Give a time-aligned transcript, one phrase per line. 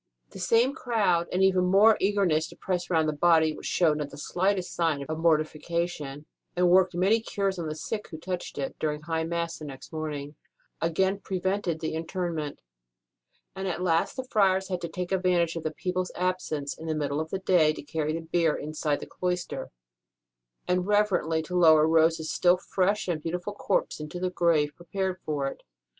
[0.31, 4.09] The same crowd, and even more eagerness to press round the body which showed not
[4.09, 8.75] the slightest sign of mortification, and worked many cures on the sick who touched it
[8.79, 10.33] during the High Mass next morning,
[10.81, 12.63] again prevented the interment;
[13.55, 16.87] and at last the friars had to take advantage of the people s absence in
[16.87, 19.69] the middle of the day to carry the bier inside the cloister,
[20.67, 25.21] and reverently to lower Rose s still fresh and beautiful corpse into the grave prepared
[25.23, 25.61] for it.